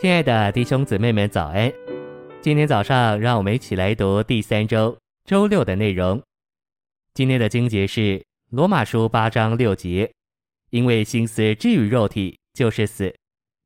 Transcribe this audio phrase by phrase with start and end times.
[0.00, 1.72] 亲爱的弟兄姊妹们，早安！
[2.40, 6.22] 今天早上，让我们一起来读第三周周六的内容。
[7.14, 10.08] 今天的经节是罗马书八章六节，
[10.70, 13.12] 因为心思置于肉体就是死，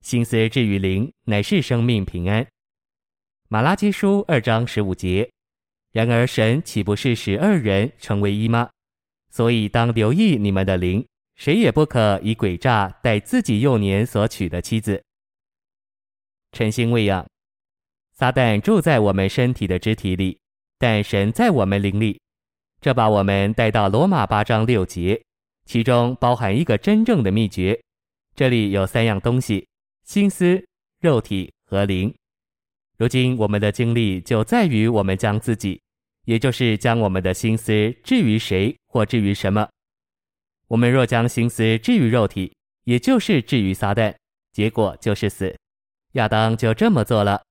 [0.00, 2.46] 心思置于灵乃是生命平安。
[3.50, 5.30] 马拉基书二章十五节，
[5.92, 8.70] 然而神岂不是使二人成为一吗？
[9.28, 11.06] 所以当留意你们的灵，
[11.36, 15.02] 谁也不可以诡诈待自己幼年所娶的妻子。
[16.52, 17.26] 晨星喂养，
[18.12, 20.38] 撒旦住在我们身体的肢体里，
[20.78, 22.20] 但神在我们灵里。
[22.78, 25.18] 这把我们带到罗马八章六节，
[25.64, 27.80] 其中包含一个真正的秘诀。
[28.34, 29.66] 这里有三样东西：
[30.04, 30.62] 心思、
[31.00, 32.14] 肉体和灵。
[32.98, 35.80] 如今我们的经历就在于我们将自己，
[36.26, 39.66] 也就是将我们的心思置于谁或置于什么。
[40.68, 44.14] 我们若将心思置于肉体，也就是置于撒旦，
[44.52, 45.56] 结果就是死。
[46.12, 47.42] 亚当就这么做了，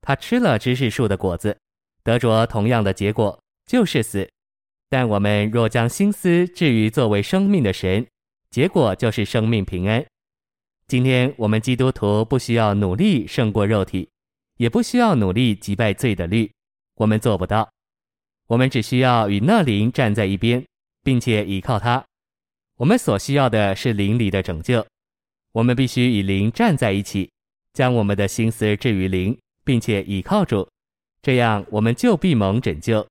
[0.00, 1.56] 他吃了知识树的果子，
[2.02, 4.28] 得着同样的结果，就是死。
[4.88, 8.06] 但我们若将心思置于作为生命的神，
[8.50, 10.04] 结果就是生命平安。
[10.86, 14.08] 今天我们基督徒不需要努力胜过肉体，
[14.56, 16.50] 也不需要努力击败罪的律，
[16.94, 17.70] 我们做不到。
[18.46, 20.64] 我们只需要与那灵站在一边，
[21.04, 22.02] 并且依靠他。
[22.76, 24.86] 我们所需要的是灵里的拯救，
[25.52, 27.30] 我们必须与灵站在一起。
[27.78, 30.68] 将我们的心思置于灵，并且倚靠主，
[31.22, 33.06] 这样我们就必蒙拯救。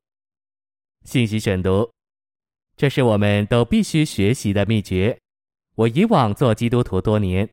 [1.06, 1.90] 信息选读，
[2.76, 5.18] 这是我们都必须学习的秘诀。
[5.76, 7.50] 我以往做基督徒多年，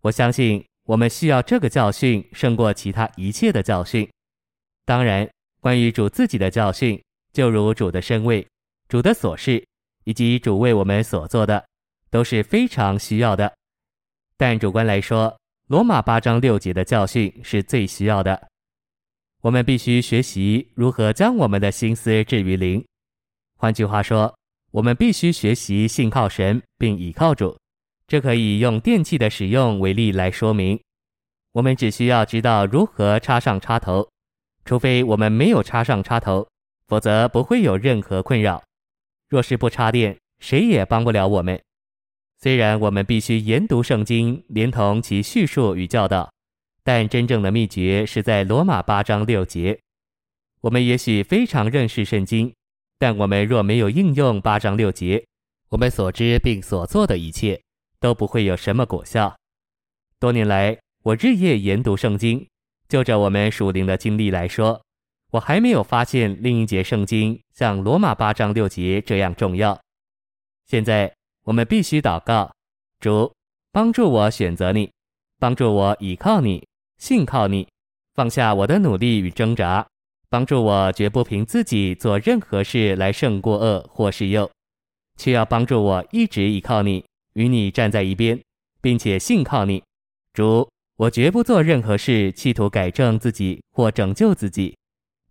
[0.00, 4.10] 我相信我们需要这个教训胜过其他一切的教训。
[4.84, 5.30] 当然，
[5.60, 7.00] 关于主自己的教训，
[7.32, 8.44] 就如主的身位、
[8.88, 9.64] 主的所事
[10.02, 11.64] 以及主为我们所做的，
[12.10, 13.54] 都是非常需要的。
[14.36, 15.32] 但主观来说，
[15.68, 18.48] 罗马八章六节的教训是最需要的。
[19.42, 22.84] 我们必须学习如何将我们的心思置于灵。
[23.56, 24.32] 换句话说，
[24.70, 27.58] 我们必须学习信靠神并倚靠主。
[28.06, 30.80] 这可以用电器的使用为例来说明。
[31.50, 34.08] 我们只需要知道如何插上插头，
[34.64, 36.46] 除非我们没有插上插头，
[36.86, 38.62] 否则不会有任何困扰。
[39.28, 41.60] 若是不插电，谁也帮不了我们。
[42.38, 46.30] 虽然我们必须研读圣经，连同其叙述与教导，
[46.84, 49.80] 但真正的秘诀是在罗马八章六节。
[50.60, 52.54] 我们也许非常认识圣经，
[52.98, 55.24] 但我们若没有应用八章六节，
[55.70, 57.58] 我们所知并所做的一切
[57.98, 59.34] 都不会有什么果效。
[60.20, 62.46] 多年来，我日夜研读圣经，
[62.86, 64.82] 就着我们属灵的经历来说，
[65.32, 69.80] 我还没有发现另一节圣经像罗马八章六节这样重要。
[70.66, 71.15] 现在。
[71.46, 72.52] 我们必须祷告，
[72.98, 73.32] 主
[73.70, 74.90] 帮助我选择你，
[75.38, 76.66] 帮助我倚靠你，
[76.98, 77.68] 信靠你，
[78.14, 79.86] 放下我的努力与挣扎，
[80.28, 84.50] 帮助我绝不凭自己做任何事来胜过恶或是诱，
[85.16, 87.04] 却要帮助我一直倚靠你，
[87.34, 88.42] 与你站在一边，
[88.80, 89.80] 并且信靠你。
[90.32, 94.76] 主，我绝不做任何事企图改正自己或拯救自己。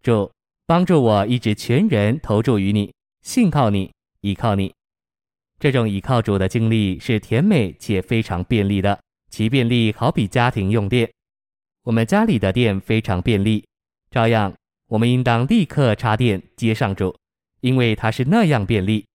[0.02, 0.32] 主，
[0.66, 4.74] 帮助我一直全人投注于你，信靠你，倚靠你。
[5.60, 9.00] 这种倚靠主的经历是甜美且非常便利的，
[9.30, 11.10] 其便利好比家庭用电。
[11.84, 13.66] 我们家里的电非常便利，
[14.12, 14.54] 照样
[14.88, 17.16] 我们应当立刻插电接上主，
[17.62, 19.06] 因为它是那样便利。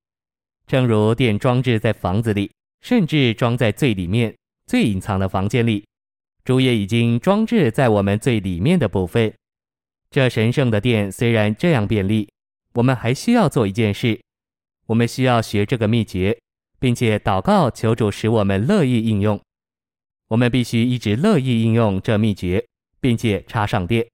[0.66, 4.34] 正如电装置在房子里，甚至装在最里面、
[4.66, 5.84] 最隐藏的房间里，
[6.44, 9.32] 主也已经装置在我们最里面的部分。
[10.10, 12.28] 这神圣的电虽然这样便利，
[12.74, 14.20] 我们还需要做一件事。
[14.90, 16.36] 我们需要学这个秘诀，
[16.80, 19.40] 并且祷告求主使我们乐意应用。
[20.26, 22.66] 我们必须一直乐意应用这秘诀，
[23.00, 24.04] 并且插上电。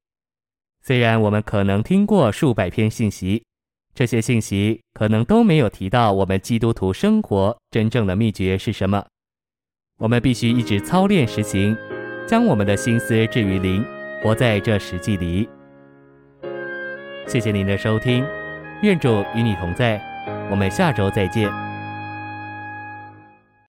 [0.82, 3.42] 虽然我们可能听过数百篇信息，
[3.94, 9.03] 这些信息可能都没有提到我们基督徒生活真正的秘诀是什么。
[9.98, 11.75] 我们必须一直操练实行，
[12.26, 13.82] 将我们的心思置于灵，
[14.23, 15.49] 活在这实际里。
[17.26, 18.23] 谢谢您的收听，
[18.82, 20.15] 愿主与你同在。
[20.50, 21.65] 我们下周再见。